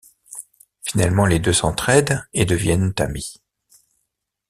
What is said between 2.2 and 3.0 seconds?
et deviennent